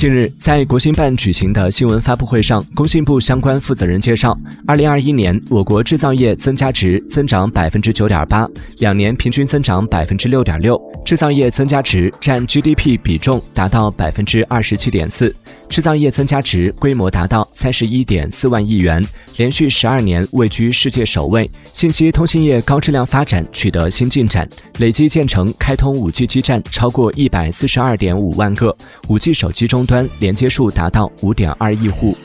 [0.00, 4.34] 近日，在国新办举行的新闻发布会上，工信部相关负责人介绍，
[4.66, 15.34] 二零二一年我国制造业增加值增长百分之九点八，两年平均增长百分之六点六，制造业增加值占 GDP 比重达到百分之二十七点四，
[15.68, 19.04] 制造业增加值规模达到三十一点四万亿元，
[19.36, 21.50] 连续十二年位居世界首位。
[21.72, 28.72] 信息通信业高质量发展取得新进展，累计建成开通五 G 基站超过一百四十二点五万个，
[29.08, 32.16] 五 G 手机终端连接数达到五点二亿户。